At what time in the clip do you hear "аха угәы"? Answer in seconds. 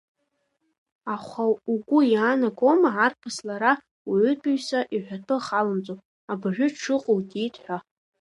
1.15-1.99